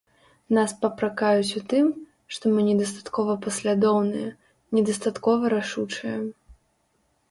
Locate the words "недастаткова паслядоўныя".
2.71-4.35